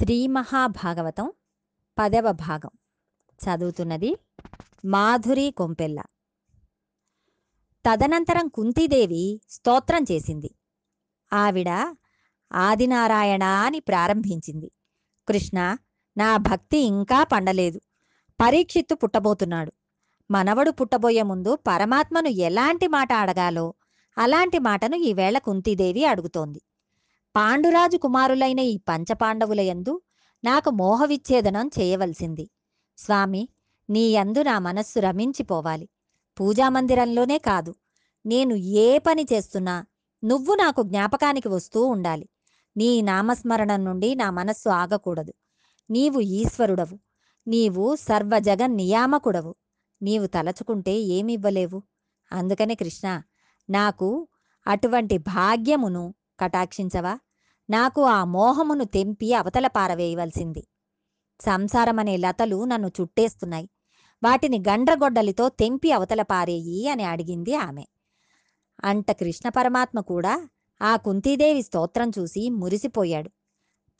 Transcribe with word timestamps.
శ్రీ 0.00 0.26
మహాభాగవతం 0.26 1.32
పదవ 1.98 2.32
భాగం. 2.32 2.70
చదువుతున్నది 3.30 4.16
మాధురి 4.84 5.50
కొంపెల్ల. 5.50 6.02
తదనంతరం 7.86 8.48
కుంతీదేవి 8.48 9.40
స్తోత్రం 9.50 10.04
చేసింది. 10.10 10.54
ఆవిడ 11.32 11.94
ఆదినారాయణ 12.52 13.42
అని 13.42 13.80
ప్రారంభించింది. 13.80 14.70
కృష్ణ 15.28 15.76
నా 16.16 16.36
భక్తి 16.36 16.78
ఇంకా 16.78 17.24
పండలేదు. 17.24 17.80
పరీక్షిత్తు 18.40 18.94
పుట్టబోతున్నాడు. 18.94 19.72
మనవడు 20.30 20.70
పుట్టబోయే 20.70 21.22
ముందు 21.22 21.58
పరమాత్మను 21.66 22.28
ఎలాంటి 22.28 22.86
మాట 22.86 23.12
అడగాలో 23.12 23.74
అలాంటి 24.18 24.58
మాటను 24.58 24.96
ఈవేళ 24.96 25.38
కుంతీదేవి 25.38 26.04
అడుగుతోంది. 26.04 26.62
పాండురాజు 27.36 27.96
కుమారులైన 27.96 28.58
ఈ 28.58 28.76
పంచపాండవుల 28.76 29.60
యందు 29.60 30.00
నాకు 30.44 30.70
మోహవిచ్ఛేదనం 30.70 31.70
చేయవలసింది. 31.78 32.50
స్వామి 32.98 33.48
నీ 33.90 34.10
యందు 34.10 34.42
నా 34.42 34.58
మనస్సు 34.58 35.00
రమించిపోవాలి. 35.00 35.88
పూజామందిరంలోనే 36.40 37.38
కాదు 37.38 37.74
నేను 38.26 38.54
ఏ 38.54 38.98
పని 38.98 39.26
చేస్తున్నా 39.32 39.84
నువ్వు 40.24 40.54
నాకు 40.54 40.82
జ్ఞాపకానికి 40.82 41.48
వస్తూ 41.48 41.86
ఉండాలి. 41.86 42.28
నీ 42.76 43.02
నామస్మరణం 43.02 43.84
నుండి 43.84 44.14
నా 44.14 44.30
మనస్సు 44.30 44.68
ఆగకూడదు. 44.68 45.34
నీవు 45.90 46.20
ఈశ్వరుడవు. 46.20 46.98
నీవు 47.48 47.96
సర్వజగన్ 47.96 48.76
నియామకుడవు 48.76 49.54
నీవు 50.02 50.26
తలచుకుంటే 50.26 50.94
ఏమివ్వలేవు. 50.94 51.82
అందుకని 52.32 52.74
కృష్ణ 52.74 53.22
నాకు 53.70 54.28
అటువంటి 54.66 55.18
భాగ్యమును 55.18 56.14
కటాక్షించవా? 56.40 57.18
నాకు 57.70 58.02
ఆ 58.02 58.24
మోహమును 58.24 58.84
తెంపి 58.84 59.34
అవతల 59.34 59.66
పారవేయవలసింది. 59.66 60.66
సంసారమనే 61.40 62.16
లతలు 62.16 62.64
నన్ను 62.64 62.90
చుట్టేస్తున్నాయి. 63.00 63.70
వాటిని 64.24 64.58
గండ్రగొడ్డలితో 64.58 65.48
తెంపి 65.48 65.92
అవతల 65.92 66.22
పారేయి 66.22 66.88
అని 66.88 67.04
అడిగింది 67.04 67.54
ఆమె. 67.54 67.84
అంట 68.84 69.10
కృష్ణ 69.10 69.48
పరమాత్మ 69.48 70.00
కూడా 70.00 70.48
ఆ 70.82 70.96
కుంతీదేవి 70.96 71.62
స్తోత్రం 71.62 72.10
చూసి 72.18 72.50
మురిసిపోయాడు. 72.50 73.30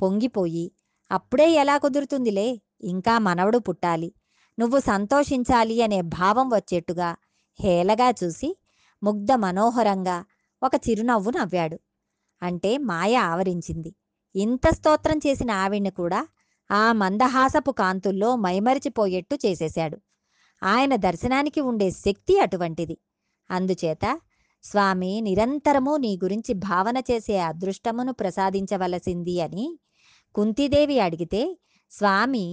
పొంగిపోయి 0.02 0.72
అప్పుడే 1.12 1.52
ఎలా 1.52 1.78
కుదురుతుందిలే? 1.78 2.60
ఇంకా 2.80 3.18
మనవడు 3.18 3.58
పుట్టాలి. 3.58 4.12
నువ్వు 4.58 4.78
సంతోషించాలి 4.78 5.82
అనే 5.82 6.02
భావం 6.02 6.48
వచ్చేట్టుగా 6.48 7.16
హేళగా 7.60 8.10
చూసి 8.10 8.56
ముగ్ధ 9.02 9.32
మనోహరంగా 9.32 10.24
ఒక 10.62 10.72
చిరునవ్వు 10.74 11.30
నవ్వాడు. 11.30 11.78
అంటే 12.42 12.70
మాయ 12.90 13.14
ఆవరించింది. 13.30 13.90
ఇంత 14.34 14.66
స్తోత్రం 14.74 15.18
చేసిన 15.26 15.50
ఆవిడ్ని 15.64 15.90
కూడా 15.90 16.20
ఆ 16.70 16.84
మందహాసపు 16.92 17.72
కాంతుల్లో 17.72 18.30
మైమరిచిపోయేట్టు 18.36 19.34
చేసేశాడు. 19.46 19.96
ఆయన 20.62 20.92
దర్శనానికి 20.96 21.60
ఉండే 21.60 21.88
శక్తి 22.04 22.34
అటువంటిది. 22.40 22.96
అందుచేత 23.50 24.04
స్వామి 24.64 25.12
నిరంతరము 25.20 25.92
నీ 25.96 26.12
గురించి 26.24 26.52
భావన 26.68 26.98
చేసే 27.10 27.36
అదృష్టమును 27.40 28.12
ప్రసాదించవలసింది 28.12 29.34
అని 29.40 29.66
కుంతీదేవి 30.34 30.96
అడిగితే 31.00 31.42
స్వామి 31.92 32.44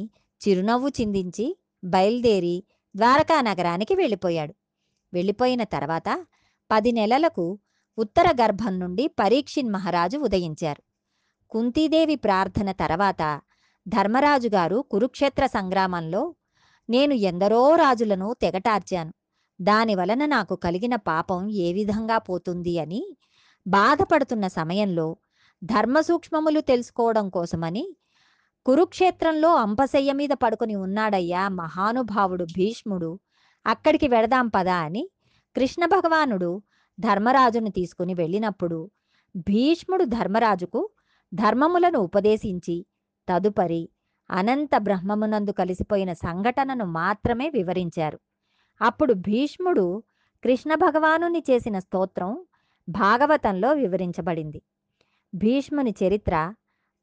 చిరునవ్వు 0.41 0.89
చిందించి 0.89 1.45
బయలుదేరి 1.83 2.55
ద్వారకా 2.95 3.37
నగరానికి 3.41 3.93
వెళ్ళిపోయాడు. 3.95 4.53
వెళ్ళిపోయిన 5.13 5.63
తర్వాత 5.73 6.09
పది 6.71 6.91
నెలలకు 6.91 7.45
ఉత్తర 7.97 8.27
గర్భం 8.41 8.79
నుండి 8.79 9.07
పరీక్షిన్ 9.07 9.69
మహారాజు 9.71 10.17
ఉదయించారు. 10.17 10.81
కుంతీదేవి 11.51 12.15
ప్రార్థన 12.15 12.71
తర్వాత 12.71 13.41
ధర్మరాజు 13.87 14.47
గారు 14.47 14.85
కురుక్షేత్ర 14.91 15.45
సంగ్రామంలో 15.47 16.35
నేను 16.89 17.13
ఎందరో 17.13 17.75
రాజులను 17.75 18.35
తెగటార్చాను. 18.41 19.11
దానివలన 19.61 20.25
నాకు 20.25 20.55
కలిగిన 20.55 20.95
పాపం 20.95 21.49
ఏ 21.49 21.73
విధంగా 21.73 22.17
పోతుంది 22.17 22.79
అని 22.79 23.01
బాధపడుతున్న 23.67 24.47
సమయంలో 24.47 25.17
ధర్మసూక్ష్మములు 25.63 26.59
తెలుసుకోవడం 26.61 27.29
కోసమని 27.29 27.85
కురుక్షేత్రంలో 28.65 29.55
అంపశయ్య 29.55 30.11
మీద 30.13 30.29
పడుకుని 30.29 30.75
ఉన్నాడయ్యా 30.75 31.49
మహానుభావుడు 31.49 32.45
భీష్ముడు 32.45 33.19
అక్కడికి 33.65 34.07
వెడదాం 34.07 34.47
పదా 34.47 34.77
అని 34.77 35.03
కృష్ణ 35.55 35.85
భగవానుడు 35.85 36.51
ధర్మరాజును 36.99 37.69
తీసుకుని 37.69 38.13
వెళ్ళినప్పుడు 38.13 38.91
భీష్ముడు 39.35 40.03
ధర్మరాజుకు 40.03 40.89
ధర్మములను 41.33 41.99
ఉపదేశించి 41.99 42.85
తదుపరి 43.29 43.89
అనంత 44.31 44.69
బ్రహ్మమునందు 44.77 45.51
కలిసిపోయిన 45.51 46.13
సంఘటనను 46.13 46.85
మాత్రమే 46.85 47.49
వివరించారు. 47.49 48.19
అప్పుడు 48.81 49.13
భీష్ముడు 49.13 50.03
కృష్ణ 50.43 50.75
భగవానుని 50.75 51.43
చేసిన 51.49 51.79
స్తోత్రం 51.79 52.45
భాగవతంలో 52.89 53.73
వివరించబడింది. 53.73 54.61
భీష్ముని 55.35 55.95
చరిత్ర 56.03 56.53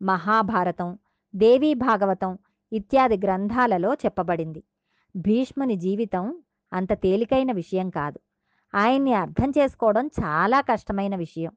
మహాభారతం 0.02 0.98
దేవీ 1.36 1.74
భాగవతం 1.74 2.38
ఇత్యాది 2.72 3.16
గ్రంథాలలో 3.16 3.94
చెప్పబడింది. 3.94 4.62
భీష్ముని 5.16 5.76
జీవితం 5.76 6.42
అంత 6.72 6.92
తేలికైన 6.92 7.52
విషయం 7.52 7.90
కాదు. 7.90 8.20
ఆయన్ని 8.74 9.14
అర్థం 9.14 9.52
చేసుకోవడం 9.58 10.06
చాలా 10.06 10.60
కష్టమైన 10.60 11.16
విషయం. 11.16 11.52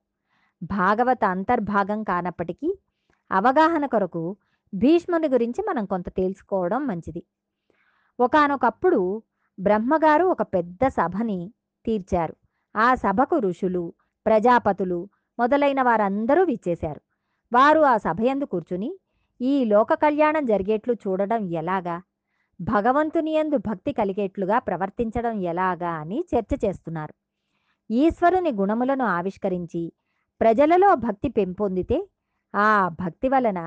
భాగవత 0.64 1.26
అంతర్భాగం 1.26 2.04
కానప్పటికీ 2.04 2.80
అవగాహన 3.32 3.86
కొరకు 3.86 4.38
భీష్ముని 4.74 5.28
గురించి 5.28 5.64
మనం 5.68 5.86
కొంత 5.86 6.10
తెలుసుకోవడం 6.10 6.88
మంచిది. 6.88 7.24
ఒకానొకప్పుడు 8.20 9.24
బ్రహ్మగారు 9.60 10.26
ఒక 10.26 10.42
పెద్ద 10.42 10.88
సభని 10.88 11.54
తీర్చారు. 11.86 12.36
ఆ 12.76 12.96
సభకు 12.96 13.38
ఋషులు 13.40 13.94
ప్రజాపతులు 14.26 15.10
మొదలైన 15.40 15.82
వారందరూ 15.82 16.44
విచ్చేశారు. 16.44 17.02
వారు 17.54 17.80
ఆ 17.82 17.98
సభయందు 17.98 18.46
కూర్చుని 18.46 19.00
ఈ 19.42 19.66
లోక 19.66 19.94
కళ్యాణం 19.94 20.46
జరిగేట్లు 20.46 20.94
చూడడం 20.94 21.50
ఎలాగా? 21.52 22.02
భగవంతుని 22.60 23.32
యందు 23.32 23.58
భక్తి 23.58 23.94
కలిగేట్లుగా 23.94 24.60
ప్రవర్తించడం 24.60 25.42
ఎలాగా 25.42 25.90
అని 25.92 26.26
చర్చ 26.32 26.54
చేస్తున్నారు. 26.66 27.14
ఈశ్వరుని 27.90 28.52
గుణములను 28.52 29.06
ఆవిష్కరించి 29.06 29.94
ప్రజలలో 30.42 30.96
భక్తి 30.96 31.30
పెంపొందితే 31.30 31.98
ఆ 32.56 32.88
భక్తి 32.88 33.30
వలన 33.30 33.60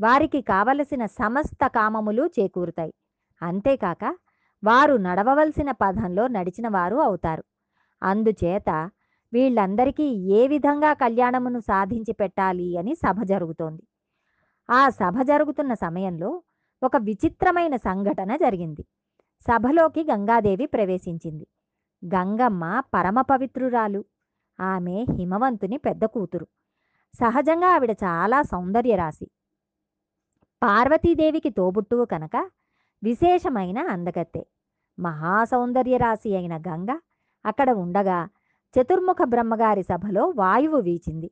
వారికి 0.00 0.40
కావలసిన 0.42 1.06
సమస్త 1.06 1.66
కామములు 1.66 2.26
చేకూరుతాయి. 2.26 2.92
అంతేకాక 3.42 4.04
వారు 4.64 4.94
నడవవలసిన 4.96 5.70
పదంలో 5.70 6.28
నడిచిన 6.28 6.68
వారు 6.68 6.96
అవుతారు. 6.96 7.44
అందుచేత 8.02 8.70
వీళ్ళందరికీ 9.32 10.06
ఏ 10.38 10.46
విధంగా 10.46 10.92
కళ్యాణమును 10.94 11.60
సాధించి 11.60 12.12
పెట్టాలి 12.12 12.76
అని 12.76 12.94
సభ 12.94 13.22
జరుగుతోంది. 13.22 13.82
ఆ 14.68 14.88
సభ 14.90 15.22
జరుగుతున్న 15.22 15.74
సమయంలో 15.74 16.30
ఒక 16.82 16.96
విచిత్రమైన 16.96 17.76
సంఘటన 17.76 18.36
జరిగింది. 18.36 18.84
సభలోకి 19.40 20.04
గంగాదేవి 20.10 20.66
ప్రవేశించింది. 20.66 21.46
గంగమ్మ 22.06 22.82
పరమ 22.94 23.20
పవిత్రురాలు. 23.20 24.04
ఆమె 24.60 25.06
హిమవంతుని 25.16 25.76
పెద్ద 25.76 26.04
కూతురు. 26.04 26.46
సహజంగా 27.14 27.68
ఆవిడ 27.68 27.90
చాలా 27.90 28.42
సౌందర్యరాశి. 28.42 29.30
పార్వతీదేవికి 30.62 31.50
తోబుట్టువు 31.50 32.04
కనుక 32.04 32.50
విశేషమైన 33.02 33.78
అందగత్తె 33.78 34.44
మహాసౌందర్యరాశి 35.00 36.36
అయిన 36.36 36.58
గంగ 36.58 36.98
అక్కడ 37.46 37.70
ఉండగా 37.70 38.28
చతుర్ముఖ 38.74 39.16
బ్రహ్మగారి 39.24 39.82
సభలో 39.82 40.32
వాయువు 40.36 40.76
వీచింది. 40.76 41.30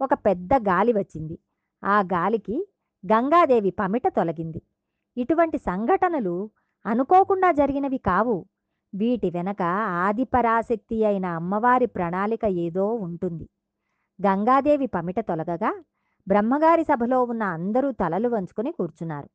ఒక 0.00 0.14
పెద్ద 0.14 0.54
గాలి 0.54 0.92
వచ్చింది. 0.92 1.38
ఆ 1.84 2.00
గాలికి 2.00 2.68
గంగాదేవి 3.06 3.70
పమిట 3.70 4.02
తొలగింది. 4.08 4.62
ఇటువంటి 5.16 5.58
సంఘటనలు 5.58 6.50
అనుకోకుండా 6.86 7.52
జరిగినవి 7.52 7.98
కావు. 7.98 8.46
వీటి 8.94 9.30
వెనక 9.30 9.62
ఆదిపరాశక్తి 10.06 11.04
అయిన 11.04 11.26
అమ్మవారి 11.26 11.86
ప్రణాళిక 11.86 12.44
ఏదో 12.44 12.92
ఉంటుంది. 12.94 13.48
గంగాదేవి 14.26 14.86
పమిట 14.86 15.20
తొలగగా 15.20 15.82
బ్రహ్మగారి 16.28 16.84
సభలో 16.84 17.22
ఉన్న 17.22 17.42
అందరూ 17.42 17.92
తలలు 17.92 18.28
వంచుకొని 18.28 18.72
కూర్చున్నారు. 18.72 19.28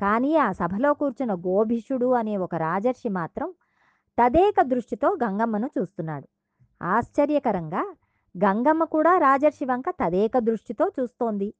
కానీ 0.00 0.36
ఆ 0.36 0.52
సభలో 0.52 0.94
కూర్చున్న 0.94 1.34
గోభిషుడు 1.34 2.12
అనే 2.12 2.36
ఒక 2.36 2.54
రాజర్షి 2.54 3.08
మాత్రం 3.08 3.54
తదేక 4.18 4.62
దృష్టితో 4.62 5.18
గంగమ్మను 5.24 5.70
చూస్తున్నాడు. 5.78 6.28
ఆశ్చర్యకరంగా 6.82 7.94
గంగమ్మ 8.44 8.84
కూడా 8.84 9.18
రాజర్షి 9.18 9.64
వంక 9.64 9.90
తదేక 9.90 10.38
దృష్టితో 10.38 10.90
చూస్తోంది. 11.00 11.54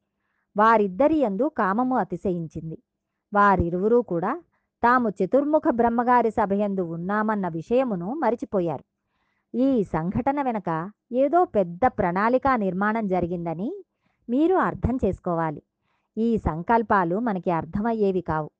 వారిద్దరి 0.57 1.19
యందు 1.19 1.51
కామము 1.59 1.97
అతిశయించింది. 1.97 2.79
వారిరువురూ 3.35 4.03
కూడా 4.03 4.43
తాము 4.83 5.09
చతుర్ముఖ 5.09 5.63
బ్రహ్మగారి 5.71 6.31
సభయందు 6.31 6.81
ఉన్నామన్న 6.81 7.49
విషయమును 7.49 8.15
మరిచిపోయారు. 8.15 8.85
ఈ 9.55 9.85
సంఘటన 9.85 10.43
వెనక 10.43 10.91
ఏదో 11.13 11.45
పెద్ద 11.45 11.81
ప్రణాళికా 11.87 12.57
నిర్మాణం 12.57 13.07
జరిగిందని 13.07 13.85
మీరు 14.31 14.55
అర్థం 14.55 14.99
చేసుకోవాలి. 15.05 15.63
ఈ 16.19 16.39
సంకల్పాలు 16.39 17.19
మనకి 17.19 17.51
అర్థమయ్యేవి 17.51 18.21
కావు. 18.21 18.51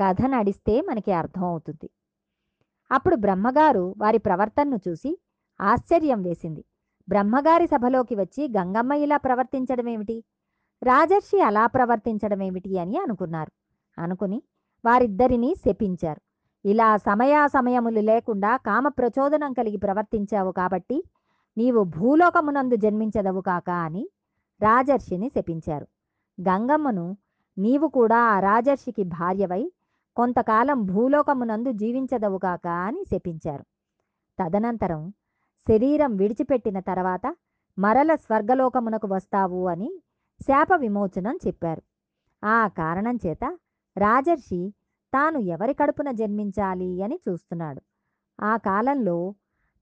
కథ 0.00 0.16
నడిస్తే 0.26 0.80
మనకి 0.80 1.12
అర్థమవుతుంది. 1.12 1.90
అప్పుడు 2.92 3.16
బ్రహ్మగారు 3.16 3.94
వారి 3.98 4.18
ప్రవర్తనను 4.18 4.80
చూసి 4.88 5.18
ఆశ్చర్యం 5.60 6.22
వేసింది. 6.22 6.64
బ్రహ్మగారి 7.08 7.66
సభలోకి 7.66 8.14
వచ్చి 8.14 8.48
గంగమ్మ 8.56 8.92
ఇలా 8.92 9.16
ప్రవర్తించడమేమిటి? 9.16 10.24
రాజర్షి 10.82 11.40
అలా 11.40 11.66
ప్రవర్తించడమేమిటి 11.66 12.78
అని 12.78 12.98
అనుకున్నారు. 12.98 13.65
అనుకుని 13.98 14.42
వారిద్దరినీ 14.84 15.54
శపించారు. 15.54 16.20
ఇలా 16.64 16.96
సమయాసమయములు 16.96 18.00
లేకుండా 18.00 18.56
కామ 18.56 18.88
ప్రచోదనం 18.88 19.52
కలిగి 19.52 19.76
ప్రవర్తించావు 19.76 20.52
కాబట్టి 20.52 21.04
నీవు 21.58 21.84
భూలోకమునందు 21.84 22.76
జన్మించదవు 22.76 23.40
కాక 23.40 23.70
అని 23.70 24.10
రాజర్షిని 24.62 25.28
శపించారు. 25.28 25.86
గంగమ్మను 26.40 27.16
నీవు 27.58 27.88
కూడా 27.88 28.18
ఆ 28.18 28.40
రాజర్షికి 28.40 29.02
భార్యవై 29.02 29.72
కొంతకాలం 30.16 30.84
భూలోకమునందు 30.84 31.72
జీవించదవు 31.72 32.38
కాక 32.38 32.66
అని 32.66 33.04
శపించారు. 33.04 33.64
తదనంతరం 34.38 35.12
శరీరం 35.68 36.16
విడిచిపెట్టిన 36.16 36.80
తర్వాత 36.80 37.36
మరల 37.78 38.14
స్వర్గలోకమునకు 38.14 39.06
వస్తావు 39.06 39.66
అని 39.66 40.02
శాప 40.42 40.68
విమోచనం 40.76 41.38
చెప్పారు. 41.46 41.82
ఆ 42.44 42.68
కారణం 42.68 43.18
చేత 43.26 43.58
రాజర్షి 43.98 44.74
తాను 45.14 45.38
ఎవరి 45.38 45.74
కడుపున 45.74 46.10
జన్మించాలి 46.10 47.02
అని 47.02 47.20
చూస్తున్నాడు. 47.28 47.82
ఆ 48.40 48.56
కాలంలో 48.56 49.34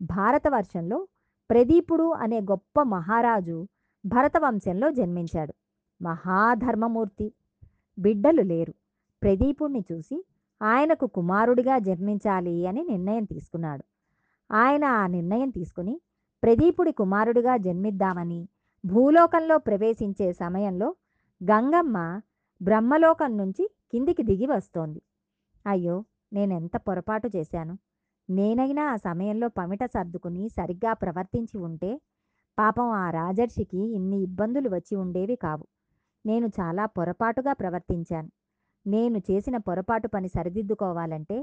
భారతవర్షంలో 0.02 1.08
ప్రదీపుడు 1.50 2.12
అనే 2.12 2.40
గొప్ప 2.40 2.82
మహారాజు 2.82 3.68
భరతవంశంలో 4.06 4.90
జన్మించాడు. 4.90 5.54
మహాధర్మమూర్తి. 6.02 7.32
బిడ్డలు 7.98 8.42
లేరు. 8.42 8.74
ప్రదీపుణ్ణి 9.22 9.84
చూసి 9.92 10.24
ఆయనకు 10.62 11.06
కుమారుడిగా 11.06 11.78
జన్మించాలి 11.78 12.66
అని 12.66 12.86
నిర్ణయం 12.90 13.24
తీసుకున్నాడు. 13.24 13.84
ఆయన 14.52 14.84
ఆ 14.84 15.06
నిర్ణయం 15.06 15.50
తీసుకుని 15.50 16.00
ప్రదీపుడి 16.42 16.92
కుమారుడిగా 16.92 17.56
జన్మిద్దామని 17.56 18.48
భూలోకంలో 18.86 19.58
ప్రవేశించే 19.58 20.32
సమయంలో 20.32 20.94
గంగమ్మ 21.44 22.20
బ్రహ్మలోకం 22.62 23.36
నుంచి 23.36 23.73
కిందికి 23.92 24.22
దిగి 24.22 24.46
వస్తోంది. 24.46 25.00
అయ్యో 25.66 25.96
నేనెంత 26.32 26.76
పొరపాటు 26.76 27.30
చేశాను? 27.36 27.74
నేనైనా 28.28 28.82
ఆ 28.92 28.96
సమయంలో 28.96 29.48
పమిట 29.48 29.84
సర్దుకుని 29.84 30.48
సరిగ్గా 30.48 30.92
ప్రవర్తించి 30.92 31.58
ఉంటే 31.58 31.90
పాపం 32.58 32.88
ఆ 32.94 33.10
రాజర్షికి 33.10 33.78
ఇన్ని 33.94 34.18
ఇబ్బందులు 34.22 34.68
వచ్చి 34.68 34.96
ఉండేవి 34.96 35.36
కావు. 35.36 35.64
నేను 36.24 36.46
చాలా 36.46 36.86
పొరపాటుగా 36.86 37.52
ప్రవర్తించాను. 37.52 38.30
నేను 38.86 39.18
చేసిన 39.18 39.56
పొరపాటు 39.56 40.08
పని 40.08 40.28
సరిదిద్దుకోవాలంటే 40.28 41.38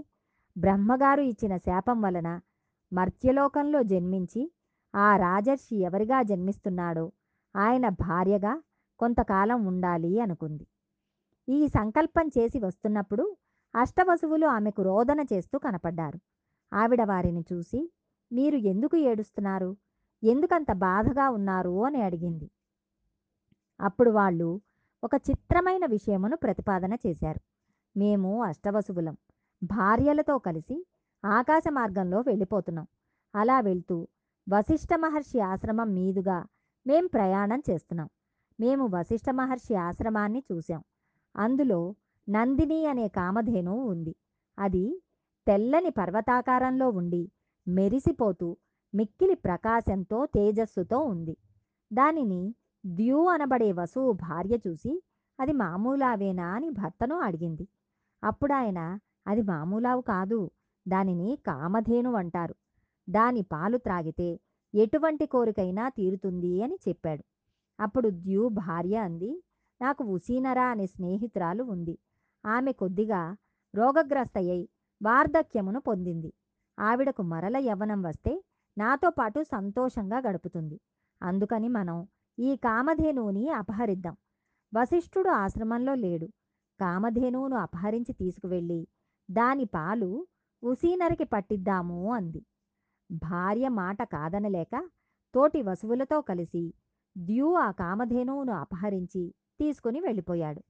బ్రహ్మగారు 0.55 1.21
ఇచ్చిన 1.21 1.57
శాపం 1.57 2.01
వలన 2.01 2.29
మర్త్యలోకంలో 2.91 3.83
జన్మించి 3.83 4.41
ఆ 4.93 5.17
రాజర్షి 5.17 5.75
ఎవరిగా 5.81 6.21
జన్మిస్తున్నాడో 6.21 7.05
ఆయన 7.55 7.89
భార్యగా 7.89 8.53
కొంతకాలం 8.99 9.65
ఉండాలి 9.65 10.19
అనుకుంది. 10.19 10.65
ఈ 11.49 11.67
సంకల్పం 11.67 12.27
చేసి 12.27 12.59
వస్తున్నప్పుడు 12.59 13.38
అష్టవసువులు 13.75 14.47
ఆమెకు 14.47 14.81
రోదన 14.81 15.25
చేస్తూ 15.33 15.59
కనపడ్డారు. 15.59 16.19
ఆవిడ 16.73 17.03
వారిని 17.03 17.45
చూసి 17.53 17.91
మీరు 18.31 18.55
ఎందుకు 18.55 18.97
ఏడుస్తున్నారు? 18.97 19.77
ఎందుకంత 20.23 20.71
బాధగా 20.71 21.29
ఉన్నారు? 21.29 21.85
అని 21.85 22.01
అడిగింది. 22.01 22.51
అప్పుడు 23.81 24.11
వాళ్ళు 24.11 24.61
ఒక 25.03 25.11
చిత్రమైన 25.15 25.85
విషయమును 25.85 26.38
ప్రతిపాదన 26.38 26.97
చేశారు. 27.07 27.41
మేము 27.97 28.43
అష్టవసువులం. 28.43 29.17
భార్యలతో 29.63 30.38
కలిసి 30.38 30.85
ఆకాశ 31.25 31.63
మార్గంలో 31.69 32.21
వెళ్ళిపోతున్నాం. 32.21 32.88
అలా 33.35 33.59
వెళ్తూ 33.59 34.07
వశిష్ఠ 34.49 34.88
మహర్షి 34.95 35.39
ఆశ్రమం 35.39 35.93
మీదుగా 35.93 36.45
మేం 36.88 37.07
ప్రయాణం 37.07 37.63
చేస్తున్నాం. 37.69 38.09
మేము 38.59 38.88
వశిష్ఠ 38.88 39.29
మహర్షి 39.29 39.75
ఆశ్రమాన్ని 39.75 40.43
చూశాం. 40.51 40.83
అందులో 41.36 41.95
నందిని 42.30 42.86
అనే 42.86 43.07
కామధేను 43.07 43.86
ఉంది. 43.86 44.16
అది 44.60 45.01
తెల్లని 45.48 45.89
పర్వతాకారంలో 45.89 46.89
ఉండి 46.89 47.31
మెరిసిపోతూ 47.68 48.57
మిక్కిలి 48.94 49.36
ప్రకాశంతో 49.36 50.25
తేజస్సుతో 50.25 51.00
ఉంది. 51.00 51.38
దానిని 51.94 52.56
ద్యూ 52.86 53.25
అనబడే 53.25 53.72
వసువు 53.72 54.12
భార్య 54.12 54.57
చూసి 54.68 55.04
అది 55.39 55.51
మామూలావేనా 55.51 56.48
అని 56.48 56.69
భర్తను 56.69 57.19
అడిగింది. 57.19 57.68
అప్పుడు 58.24 58.54
ఆయన 58.54 59.00
అది 59.27 59.42
మామూలావు 59.42 60.01
కాదు 60.01 60.39
దానిని 60.88 61.38
కామధేను 61.48 62.12
అంటారు. 62.13 62.56
దాని 63.10 63.42
పాలు 63.42 63.77
త్రాగితే 63.77 64.39
ఎటువంటి 64.74 65.25
కోరికైనా 65.25 65.89
తీరుతుంది 65.89 66.63
అని 66.63 66.77
చెప్పాడు. 66.88 67.24
అప్పుడు 67.80 68.10
ద్యూ 68.10 68.50
భార్య 68.50 68.95
అంది 68.98 69.31
నాకు 69.81 70.04
ఉసీనరా 70.04 70.63
అనే 70.63 70.88
స్నేహితురాలు 70.88 71.63
ఉంది. 71.63 71.98
ఆమె 72.45 72.72
కొద్దిగా 72.72 73.38
రోగగ్రస్తయ్యై 73.75 74.69
వార్ధక్యమును 75.01 75.80
పొందింది. 75.80 76.33
ఆవిడకు 76.80 77.22
మరల 77.22 77.57
యవ్వనం 77.57 78.01
వస్తే 78.01 78.44
నాతో 78.78 79.10
పాటు 79.10 79.44
సంతోషంగా 79.44 80.18
గడుపుతుంది. 80.18 80.80
అందుకని 81.22 81.68
మనం 81.68 82.07
ఈ 82.39 82.56
కామధేనువుని 82.56 83.50
అపహరిద్దాం. 83.50 84.18
వశిష్ఠుడు 84.74 85.30
ఆశ్రమంలో 85.30 85.95
లేడు. 85.95 86.27
కామధేనువును 86.80 87.56
అపహరించి 87.56 88.13
తీసుకువెళ్ళి 88.13 88.88
దాని 89.31 89.66
పాలు 89.66 90.27
ఉసీనరికి 90.63 91.24
పట్టిద్దాము 91.24 92.13
అంది. 92.13 92.45
భార్య 93.12 93.68
మాట 93.68 94.04
కాదనలేక 94.04 94.89
తోటి 95.36 95.62
వసువులతో 95.62 96.22
కలిసి 96.22 96.74
ద్యూ 97.18 97.54
ఆ 97.54 97.72
కామధేనువును 97.72 98.54
అపహరించి 98.54 99.34
తీసుకుని 99.62 100.00
వెళ్ళిపోయాడు. 100.00 100.62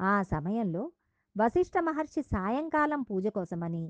ఆ 0.00 0.22
సమయంలో 0.22 0.92
వశిష్ఠ 1.36 1.72
మహర్షి 1.80 2.22
సాయంకాలం 2.22 3.02
పూజ 3.02 3.26
కోసమని 3.26 3.84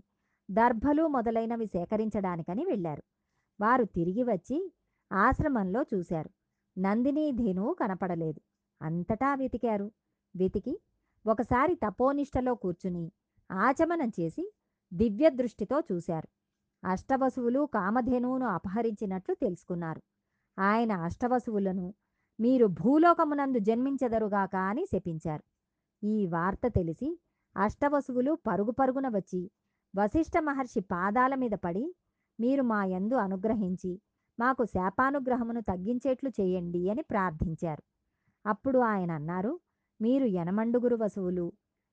దర్భలు 0.51 1.07
మొదలైనవి 1.07 1.67
సేకరించడానికని 1.67 2.65
వెళ్ళారు. 2.65 3.03
వారు 3.61 3.85
తిరిగి 3.85 4.23
వచ్చి 4.23 4.59
ఆశ్రమంలో 5.13 5.83
చూశారు. 5.95 6.31
నందిని 6.79 7.33
ధేనువు 7.33 7.75
కనపడలేదు. 7.75 8.41
అంతటా 8.83 9.35
వెతికారు. 9.35 9.93
వెతికి 10.37 10.75
ఒకసారి 11.27 11.75
తపోనిష్టలో 11.75 12.55
కూర్చుని 12.55 13.05
ఆచమనం 13.53 14.13
చేసి 14.21 14.45
దివ్య 14.95 15.31
దృష్టితో 15.31 15.83
చూశారు. 15.93 16.29
అష్టవసువులు 16.85 17.69
కామధేనువును 17.75 18.47
అపహరించినట్లు 18.47 19.35
తెలుసుకున్నారు. 19.35 20.03
ఆయన 20.59 20.93
అష్టవసువులను 20.93 21.95
మీరు 22.43 22.67
భూలోకమునందు 22.67 23.59
జన్మించెదరుగాక 23.59 24.55
అని 24.71 24.85
శపించారు. 24.93 25.45
ఈ 26.03 26.27
వార్త 26.27 26.67
తెలిసి 26.69 27.09
అష్టవసువులు 27.57 28.33
పరుగు 28.47 28.71
పరుగున 28.71 29.09
వచ్చి 29.09 29.43
వశిష్ఠ 29.95 30.33
మహర్షి 30.41 30.81
పాదాల 30.81 31.35
మీద 31.35 31.55
పడి 31.65 31.85
మీరు 32.41 32.63
మా 32.63 32.85
యందు 32.85 33.15
అనుగ్రహించి 33.15 33.93
మాకు 34.39 34.63
శాపానుగ్రహమును 34.65 35.61
తగ్గించేట్లు 35.61 36.31
చేయండి 36.41 36.83
అని 36.91 37.03
ప్రార్థించారు. 37.03 37.83
అప్పుడు 38.45 38.79
ఆయన 38.93 39.11
అన్నారు 39.11 39.53
మీరు 40.01 40.27
యనమండుగురు 40.39 40.97
వసువులు 40.97 41.47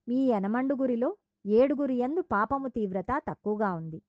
మీ 0.08 0.20
యనమండుగురిలో 0.28 1.10
ఏడుగురి 1.46 1.96
యందు 1.96 2.22
పాపము 2.22 2.68
తీవ్రత 2.68 3.12
తక్కువగా 3.28 3.70
ఉంది. 3.74 4.00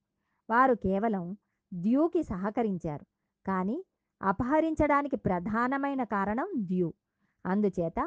వారు 0.49 0.73
కేవలం 0.85 1.25
ద్యూకి 1.73 2.23
సహకరించారు. 2.23 3.05
కానీ 3.45 3.77
అపహరించడానికి 4.21 5.15
ప్రధానమైన 5.17 6.03
కారణం 6.03 6.49
వ్యూ. 6.69 6.93
అందుచేత 7.45 7.99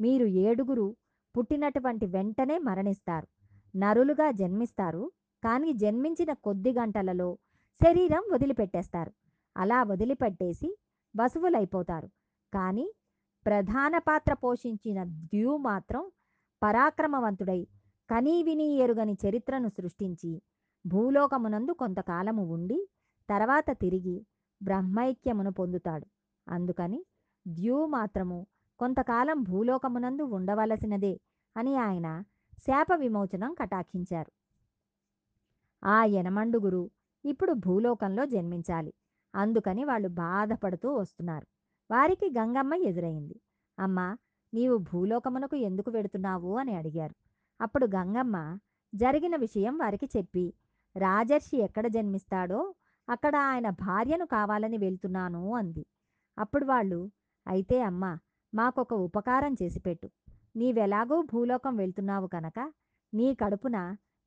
మీరు 0.00 0.24
ఏడుగురు 0.24 0.96
పుట్టినటువంటి 1.34 2.06
వెంటనే 2.06 2.58
మరణిస్తారు. 2.58 3.26
నరులుగా 3.74 4.30
జన్మిస్తారు. 4.30 5.12
కానీ 5.42 5.72
జన్మించిన 5.72 6.32
కొద్ది 6.32 6.72
గంటలలో 6.72 7.38
శరీరం 7.80 8.24
వదిలిపెట్టేస్తారు. 8.32 9.12
అలా 9.56 9.82
వదిలిపెట్టేసి 9.82 10.68
వసువులైపోతారు 11.14 12.08
కానీ 12.52 12.86
ప్రధాన 13.46 13.98
పాత్ర 13.98 14.34
పోషించిన 14.34 15.04
ద్యూ 15.04 15.56
మాత్రం 15.56 16.02
పరాక్రమవంతుడై 16.62 17.60
కనీవిని 18.10 18.66
ఎరుగని 18.76 19.16
చరిత్రను 19.26 19.68
సృష్టించి 19.68 20.32
భూలోకమునందు 20.84 21.72
కొంతకాలము 21.72 22.42
ఉండి 22.42 22.78
తర్వాత 23.28 23.70
తిరిగి 23.70 24.26
బ్రహ్మైక్యమును 24.62 25.52
పొందుతాడు. 25.52 26.06
అందుకని 26.48 27.04
ద్యూ 27.48 27.86
మాత్రము 27.86 28.46
కొంతకాలం 28.78 29.42
భూలోకమునందు 29.42 30.22
ఉండవలసినదే 30.22 31.20
అని 31.56 31.76
ఆయన 31.76 32.22
శాప 32.58 32.86
విమోచనం 32.94 33.54
కటాక్షించారు. 33.54 34.32
ఆ 35.84 36.04
యనమండుగురు 36.04 36.90
ఇప్పుడు 37.24 37.52
భూలోకంలో 37.52 38.24
జన్మించాలి. 38.24 38.92
అందుకని 39.34 39.84
వాళ్ళు 39.84 40.08
బాధపడుతూ 40.08 40.94
వస్తున్నారు. 40.94 41.46
వారికి 41.90 42.30
గంగమ్మ 42.38 42.74
ఎదురైంది. 42.74 43.40
అమ్మా 43.78 44.16
నీవు 44.54 44.76
భూలోకమునకు 44.76 45.56
ఎందుకు 45.56 45.90
వెడుతున్నావు 45.90 46.58
అని 46.58 46.74
అడిగారు. 46.74 47.14
అప్పుడు 47.60 47.86
గంగమ్మ 47.86 48.58
జరిగిన 48.94 49.36
విషయం 49.36 49.78
వారికి 49.78 50.06
చెప్పి 50.16 50.54
రాజర్షి 50.96 51.56
ఎక్కడ 51.56 51.86
జన్మిస్తాడో 51.86 52.74
అక్కడ 53.08 53.34
ఆయన 53.36 53.68
భార్యను 53.84 54.26
కావాలని 54.26 54.78
వెళ్తున్నాను 54.78 55.42
అంది. 55.54 55.84
అప్పుడు 56.36 56.64
వాళ్ళు 56.64 57.00
అయితే 57.46 57.78
అమ్మ 57.82 58.04
మాకొక 58.52 58.94
ఉపకారం 59.06 59.52
చేసి 59.62 59.80
పెట్టు 59.80 60.08
నీవెలాగూ 60.56 61.16
భూలోకం 61.22 61.76
వెళ్తున్నావు 61.76 62.26
కనుక 62.26 62.58
నీ 63.12 63.34
కడుపున 63.34 63.76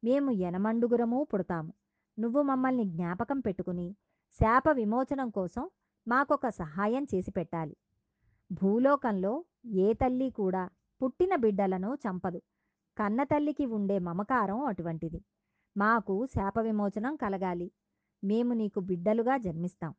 మేము 0.04 0.32
ఎనమండుగురమూ 0.48 1.24
పుడతాము. 1.24 1.72
నువ్వు 2.18 2.42
మమ్మల్ని 2.42 2.86
జ్ఞాపకం 2.86 3.40
పెట్టుకుని 3.40 3.88
శాప 4.40 4.68
విమోచనం 4.70 5.30
కోసం 5.30 5.64
మాకొక 6.08 6.50
సహాయం 6.50 7.04
చేసి 7.14 7.32
పెట్టాలి 7.32 7.76
భూలోకంలో 8.52 9.34
ఏ 9.86 9.88
తల్లి 9.94 10.28
కూడా 10.30 10.64
పుట్టిన 11.02 11.34
బిడ్డలను 11.36 11.90
చంపదు. 11.96 12.40
కన్నతల్లికి 12.98 13.66
ఉండే 13.78 13.98
మమకారం 14.00 14.60
అటువంటిది. 14.66 15.20
మాకు 15.76 16.14
శాప 16.26 16.60
విమోచనం 16.60 17.16
కలగాలి. 17.16 17.68
మేము 18.26 18.54
నీకు 18.54 18.80
బిడ్డలుగా 18.90 19.36
జన్మిస్తాం. 19.38 19.94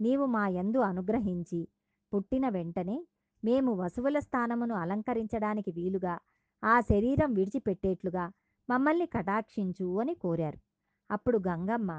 నీవు 0.00 0.24
మా 0.26 0.44
యందు 0.58 0.80
అనుగ్రహించి 0.90 1.60
పుట్టిన 2.12 2.46
వెంటనే 2.48 2.96
మేము 3.42 3.70
వసువుల 3.74 4.18
స్థానమును 4.18 4.74
అలంకరించడానికి 4.74 5.70
వీలుగా 5.70 6.14
ఆ 6.62 6.74
శరీరం 6.90 7.30
విడిచిపెట్టేట్లుగా 7.38 8.24
మమ్మల్ని 8.68 9.06
కటాక్షించు 9.06 9.86
అని 10.02 10.14
కోరారు. 10.14 10.58
అప్పుడు 11.10 11.38
గంగమ్మ 11.48 11.92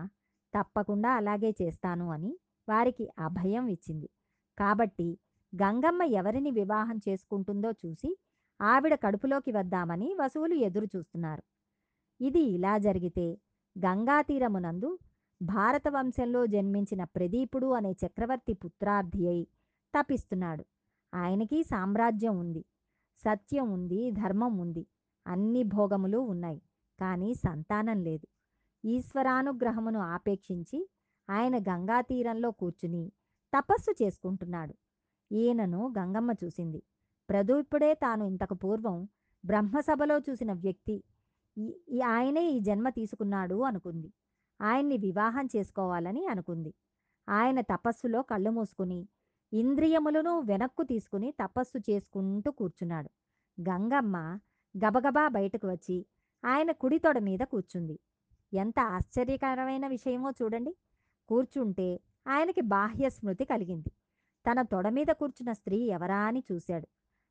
తప్పకుండా 0.54 1.10
అలాగే 1.20 1.52
చేస్తాను 1.62 2.06
అని 2.12 2.32
వారికి 2.68 3.06
అభయం 3.28 3.66
ఇచ్చింది. 3.68 4.08
కాబట్టి 4.58 5.08
గంగమ్మ 5.54 6.02
ఎవరిని 6.20 6.52
వివాహం 6.52 6.98
చేసుకుంటుందో 7.08 7.70
చూసి 7.82 8.10
ఆవిడ 8.60 8.94
కడుపులోకి 9.04 9.52
వద్దామని 9.52 10.08
వసువులు 10.22 10.56
ఎదురు 10.68 10.88
చూస్తున్నారు 10.96 11.44
ఇది 12.20 12.44
ఇలా 12.56 12.74
జరిగితే 12.78 13.26
గంగా 13.76 14.18
తీరమునందు 14.22 14.90
భారత 15.52 15.86
వంశంలో 15.90 16.46
జన్మించిన 16.46 17.04
ప్రదీపుడు 17.04 17.68
అనే 17.68 17.92
చక్రవర్తి 17.92 18.54
పుత్రార్థి 18.54 19.28
అయి 19.28 19.46
తపిస్తున్నాడు. 19.94 20.64
ఆయనకి 21.14 21.64
సామ్రాజ్యం 21.64 22.36
ఉంది 22.40 22.62
సత్యం 23.24 23.68
ఉంది 23.72 24.12
ధర్మం 24.12 24.54
ఉంది 24.58 24.84
అన్ని 25.26 25.64
భోగములు 25.64 26.20
ఉన్నాయి 26.34 26.62
కానీ 27.00 27.34
సంతానం 27.36 28.00
లేదు. 28.04 28.28
ఈశ్వరానుగ్రహమును 28.84 30.00
ఆపేక్షించి 30.00 30.80
ఆయన 31.30 31.56
గంగా 31.70 32.02
తీరంలో 32.02 32.52
కూర్చుని 32.52 33.04
తపస్సు 33.54 33.92
చేసుకుంటున్నాడు. 34.04 34.74
ఈయనను 35.32 35.94
గంగమ్మ 36.00 36.32
చూసింది. 36.44 36.82
ప్రదీపుడే 37.30 37.94
తాను 37.94 38.24
ఇంతకు 38.26 38.54
పూర్వం 38.54 38.98
బ్రహ్మసభలో 39.46 40.18
చూసిన 40.20 40.52
వ్యక్తి. 40.54 40.98
ఆయనే 42.06 42.44
ఈ 42.52 42.60
జన్మ 42.60 42.90
తీసుకున్నాడు 42.90 43.58
అనుకుంది. 43.62 44.10
ఆయన్ని 44.62 44.98
వివాహం 44.98 45.46
చేసుకోవాలని 45.56 46.28
అనుకుంది. 46.28 46.74
ఆయన 47.30 47.62
తపస్సులో 47.62 48.22
కళ్ళు 48.22 48.52
మూసుకుని 48.52 49.08
ఇంద్రియములను 49.54 50.40
వెనక్కు 50.40 50.84
తీసుకుని 50.84 51.32
తపస్సు 51.32 51.78
చేసుకుంటూ 51.78 52.52
కూర్చున్నాడు. 52.52 53.10
గంగమ్మ 53.58 54.40
గబగబా 54.76 55.28
బయటకు 55.28 55.68
వచ్చి 55.68 56.06
ఆయన 56.46 56.72
కుడితొడ 56.72 57.20
మీద 57.20 57.40
కూర్చుంది. 57.40 58.00
ఎంత 58.54 58.80
ఆశ్చర్యకరమైన 58.80 59.88
విషయమో 59.88 60.32
చూడండి. 60.32 60.76
కూర్చుంటే 61.30 62.00
ఆయనకి 62.28 62.62
బాహ్య 62.62 63.10
స్మృతి 63.10 63.46
కలిగింది. 63.46 63.92
తన 64.46 64.62
తొడ 64.62 64.90
మీద 64.90 65.08
కూర్చున్న 65.12 65.54
స్త్రీ 65.54 65.78
ఎవరా 65.78 66.18
అని 66.18 66.44
చూశాడు. 66.52 66.88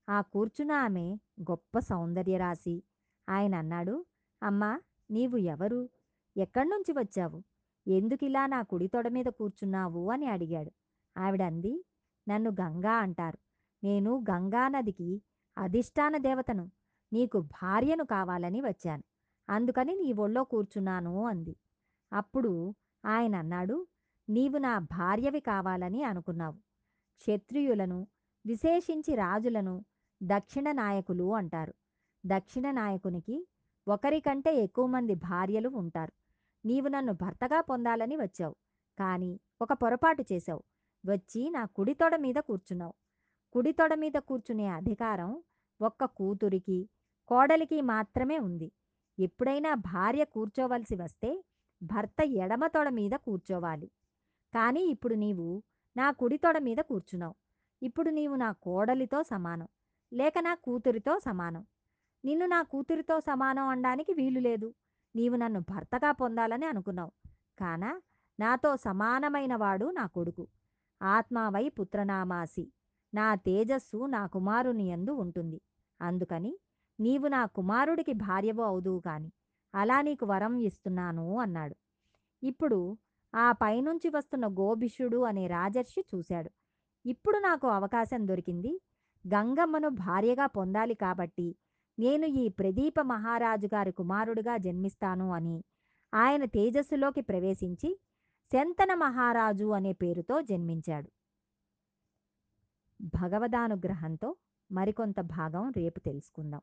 ఆ 0.08 0.20
కూర్చున్న 0.20 0.72
ఆమె 0.72 1.16
గొప్ప 1.50 1.78
సౌందర్యరాశి. 1.78 2.82
ఆయన 3.28 3.54
అన్నాడు 3.54 4.06
అమ్మా 4.42 4.80
నీవు 5.10 5.36
ఎవరు? 5.36 5.88
ఎక్కడి 6.36 6.68
నుంచి 6.68 6.92
వచ్చావు? 6.92 7.38
ఎందుకిలా 7.86 8.46
నా 8.46 8.62
కుడి 8.62 8.88
తొడ 8.88 9.08
మీద 9.08 9.24
కూర్చున్నావు? 9.24 10.10
అని 10.10 10.26
అడిగాడు. 10.26 10.72
ఆవిడంది 11.16 11.84
నన్ను 12.28 12.50
గంగా 12.50 12.92
అంటారు. 12.92 13.38
నేను 13.84 14.24
గంగానదికి 14.30 15.22
అధిష్టాన 15.58 16.16
దేవతను 16.16 16.70
నీకు 17.12 17.40
భార్యను 17.40 18.04
కావాలని 18.04 18.60
వచ్చాను. 18.60 19.04
అందుకని 19.48 19.94
నీ 19.94 20.12
ఒళ్ళో 20.12 20.44
కూర్చున్నాను 20.44 21.26
అంది. 21.26 21.56
అప్పుడు 22.12 22.74
ఆయన 23.04 23.36
అన్నాడు 23.36 23.86
నీవు 24.28 24.58
నా 24.58 24.78
భార్యవి 24.78 25.40
కావాలని 25.40 26.02
అనుకున్నావు. 26.02 26.58
క్షత్రియులను 27.16 28.06
విశేషించి 28.46 29.14
రాజులను 29.14 29.84
దక్షిణ 30.22 30.72
నాయకులు 30.72 31.34
అంటారు. 31.34 31.74
దక్షిణ 32.26 32.70
నాయకునికి 32.70 33.46
ఒకరికంటే 33.88 34.62
ఎక్కువ 34.64 34.86
మంది 34.86 35.14
భార్యలు 35.14 35.68
ఉంటారు. 35.68 36.12
నీవు 36.64 36.88
నన్ను 36.88 37.12
భర్తగా 37.12 37.61
పొందాలని 37.61 38.16
వచ్చావు. 38.16 38.57
కానీ 38.99 39.40
ఒక 39.62 39.73
పొరపాటు 39.73 40.25
చేశావు. 40.33 40.62
వచ్చి 41.07 41.50
నా 41.50 41.64
కుడి 41.66 41.95
తొడ 41.95 42.16
మీద 42.16 42.35
కూర్చున్నావు. 42.37 42.95
కుడి 43.52 43.73
తొడ 43.73 43.95
మీద 43.95 44.16
కూర్చునే 44.19 44.66
అధికారం 44.69 45.42
ఒక్క 45.81 46.04
కూతురికి 46.04 46.88
కోడలికి 47.28 47.81
మాత్రమే 47.81 48.38
ఉంది. 48.38 48.73
ఎప్పుడైనా 49.19 49.75
భార్య 49.75 50.25
కూర్చోవలసి 50.25 50.97
వస్తే 50.97 51.45
భర్త 51.83 52.21
ఎడమ 52.23 52.66
తొడ 52.66 52.88
మీద 52.88 53.11
కూర్చోవాలి. 53.11 53.90
కానీ 54.54 54.81
ఇప్పుడు 54.81 55.14
నీవు 55.14 55.62
నా 55.97 56.11
కుడి 56.12 56.37
తొడ 56.37 56.59
మీద 56.59 56.76
కూర్చున్నావు. 56.76 57.35
ఇప్పుడు 57.83 58.11
నీవు 58.11 58.35
నా 58.35 58.52
కోడలితో 58.52 59.23
సమానం. 59.23 59.69
లేక 60.12 60.35
నా 60.38 60.54
కూతురితో 60.54 61.19
సమానం. 61.19 61.66
నిన్ను 62.25 62.47
నా 62.47 62.62
కూతురితో 62.62 63.21
సమానం 63.21 63.66
అనడానికి 63.69 64.12
వీలు 64.12 64.40
లేదు. 64.40 64.69
నీవు 65.14 65.37
నన్ను 65.37 65.61
భర్తగా 65.61 66.12
పొందాలని 66.12 66.66
అనుకున్నావు. 66.66 67.12
కాన 67.59 67.85
నాతో 68.38 68.76
సమానమైన 68.76 69.57
వాడు 69.57 69.90
నా 69.90 70.07
కొడుకు. 70.07 70.45
ఆత్మావై 71.00 71.69
పుత్రనామాసి. 71.69 72.64
నా 73.12 73.35
తేజస్సు 73.35 74.07
నా 74.07 74.26
కుమారుని 74.26 74.85
యందు 74.88 75.12
ఉంటుంది. 75.12 75.59
అందుకని 76.00 76.52
నీవు 77.00 77.28
నా 77.28 77.47
కుమారుడికి 77.47 78.12
భార్యవో 78.12 78.64
అవుదువు 78.64 79.00
కాని 79.00 79.31
అలా 79.75 80.02
నీకు 80.02 80.26
వరం 80.26 80.54
ఇస్తున్నాను 80.61 81.38
అన్నాడు. 81.38 81.76
ఇప్పుడు 82.42 82.78
ఆ 83.35 83.52
పైనుంచి 83.52 84.09
వస్తున్న 84.09 84.47
గోభిషుడు 84.47 85.19
అనే 85.25 85.47
రాజర్షి 85.47 86.04
చూశాడు. 86.14 86.50
ఇప్పుడు 87.04 87.38
నాకు 87.38 87.66
అవకాశం 87.69 88.28
దొరికింది 88.28 88.73
గంగమ్మను 89.25 89.88
భార్యగా 89.88 90.47
పొందాలి 90.47 90.95
కాబట్టి 90.95 91.47
నేను 91.99 92.26
ఈ 92.26 92.49
ప్రదీప 92.49 93.00
మహారాజు 93.00 93.66
గారి 93.66 93.92
కుమారుడిగా 93.92 94.56
జన్మిస్తాను 94.56 95.30
అని 95.32 95.64
ఆయన 96.14 96.44
తేజస్సులోకి 96.44 97.20
ప్రవేశించి 97.20 98.00
శంతన 98.52 98.94
మహారాజు 98.94 99.64
అనే 99.64 99.92
పేరుతో 99.92 100.40
జన్మించాడు. 100.40 101.11
భగవదానుగ్రహంతో 103.00 104.37
మరికొంత 104.72 105.20
భాగం 105.20 105.72
రేపు 105.76 106.00
తెలుసుకుందాం. 106.00 106.61